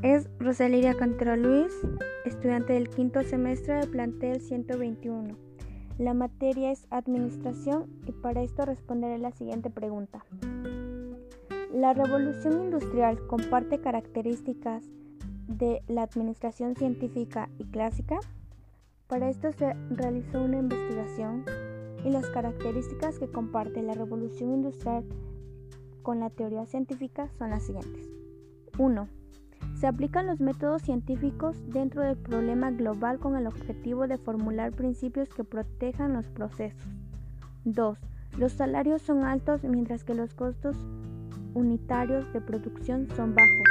[0.00, 1.70] es Rosaliria Cantero Luis,
[2.24, 5.36] estudiante del quinto semestre del plantel 121.
[5.98, 10.24] La materia es Administración y para esto responderé la siguiente pregunta.
[11.74, 14.82] ¿La revolución industrial comparte características
[15.46, 18.18] de la administración científica y clásica?
[19.08, 21.44] Para esto se realizó una investigación
[22.02, 25.04] y las características que comparte la revolución industrial
[26.02, 28.21] con la teoría científica son las siguientes.
[28.78, 29.08] 1
[29.74, 35.28] se aplican los métodos científicos dentro del problema global con el objetivo de formular principios
[35.28, 36.88] que protejan los procesos.
[37.64, 37.98] 2.
[38.38, 40.76] Los salarios son altos mientras que los costos
[41.54, 43.66] unitarios de producción son bajos.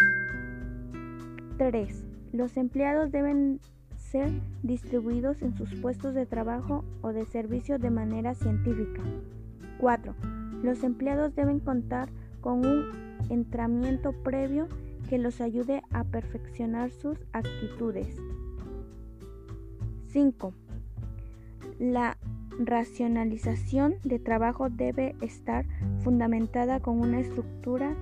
[1.57, 2.05] 3.
[2.33, 3.59] Los empleados deben
[3.95, 4.29] ser
[4.63, 9.01] distribuidos en sus puestos de trabajo o de servicio de manera científica.
[9.79, 10.13] 4.
[10.61, 12.09] Los empleados deben contar
[12.41, 12.91] con un
[13.29, 14.67] entrenamiento previo
[15.11, 18.15] que los ayude a perfeccionar sus actitudes.
[20.07, 20.53] 5.
[21.79, 22.17] La
[22.57, 25.65] racionalización de trabajo debe estar
[26.01, 27.93] fundamentada con una estructura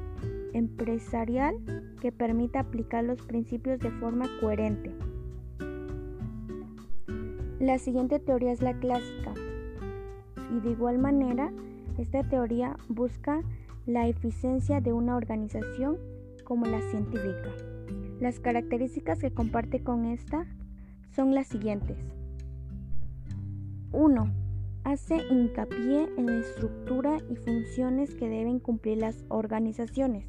[0.54, 1.56] empresarial
[2.00, 4.92] que permita aplicar los principios de forma coherente.
[7.60, 9.34] La siguiente teoría es la clásica
[10.56, 11.52] y de igual manera
[11.98, 13.42] esta teoría busca
[13.88, 15.98] la eficiencia de una organización
[16.50, 17.52] como la científica.
[18.20, 20.48] Las características que comparte con esta
[21.12, 21.98] son las siguientes.
[23.92, 24.34] 1.
[24.84, 30.26] Hace hincapié en la estructura y funciones que deben cumplir las organizaciones.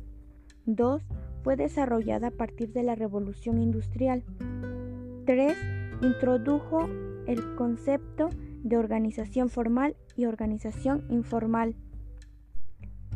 [0.67, 1.03] 2.
[1.43, 4.23] Fue desarrollada a partir de la revolución industrial.
[5.25, 5.57] 3.
[6.03, 6.87] Introdujo
[7.27, 8.29] el concepto
[8.63, 11.77] de organización formal y organización informal.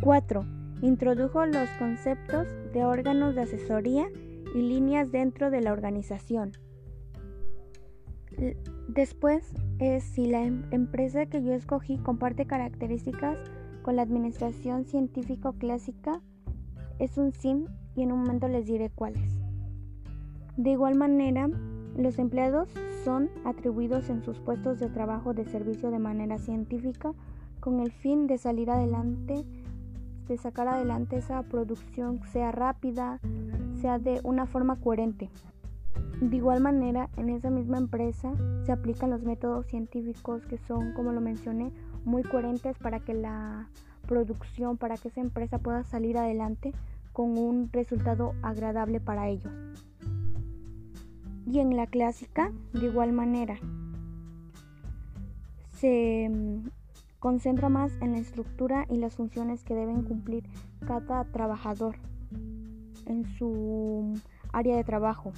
[0.00, 4.06] 4 Introdujo los conceptos de órganos de asesoría
[4.54, 6.52] y líneas dentro de la organización.
[8.88, 9.50] Después,
[10.00, 13.38] si la em-, empresa que yo escogí comparte características
[13.80, 16.20] con la administración científico clásica,
[16.98, 17.64] es un SIM
[17.96, 19.40] y en un momento les diré cuáles.
[20.58, 21.48] De igual manera,
[21.96, 22.68] los empleados
[23.04, 27.14] son atribuidos en sus puestos de trabajo de servicio de manera científica
[27.60, 29.46] con el fin de salir adelante
[30.28, 33.20] de sacar adelante esa producción sea rápida,
[33.80, 35.30] sea de una forma coherente.
[36.20, 38.32] De igual manera, en esa misma empresa
[38.64, 41.72] se aplican los métodos científicos que son, como lo mencioné,
[42.04, 43.68] muy coherentes para que la
[44.06, 46.72] producción, para que esa empresa pueda salir adelante
[47.12, 49.52] con un resultado agradable para ellos.
[51.46, 53.58] Y en la clásica, de igual manera,
[55.72, 56.30] se
[57.24, 60.44] concentra más en la estructura y las funciones que deben cumplir
[60.86, 61.96] cada trabajador
[63.06, 64.12] en su
[64.52, 65.32] área de trabajo.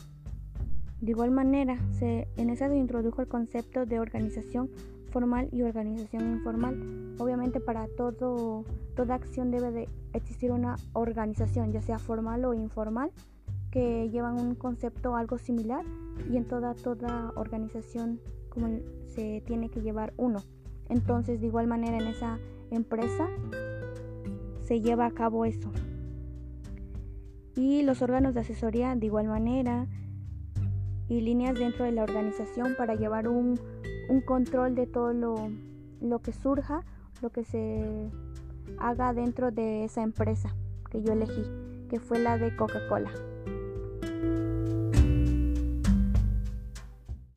[1.01, 4.69] De igual manera, en esa se introdujo el concepto de organización
[5.13, 7.15] formal y organización informal.
[7.21, 8.65] Obviamente para todo,
[8.97, 13.13] toda acción debe de existir una organización, ya sea formal o informal,
[13.71, 15.85] que llevan un concepto algo similar
[16.29, 20.41] y en toda, toda organización como se tiene que llevar uno.
[20.89, 22.39] Entonces, de igual manera, en esa
[22.71, 23.29] empresa
[24.65, 25.71] se lleva a cabo eso.
[27.55, 29.87] Y los órganos de asesoría, de igual manera,
[31.09, 33.59] y líneas dentro de la organización para llevar un,
[34.25, 35.51] control de todo lo,
[36.01, 36.85] lo que surja,
[37.23, 38.11] lo que se
[38.79, 40.55] haga dentro de esa empresa
[40.91, 41.45] que yo elegí,
[41.89, 43.11] que fue la de Coca-Cola.